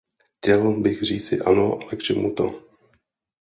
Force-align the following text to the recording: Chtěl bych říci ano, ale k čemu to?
Chtěl 0.37 0.81
bych 0.81 1.01
říci 1.03 1.39
ano, 1.41 1.79
ale 1.83 1.95
k 1.95 1.99
čemu 2.03 2.33
to? 2.33 2.63